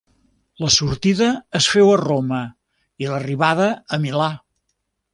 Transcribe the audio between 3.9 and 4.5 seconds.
a Milà.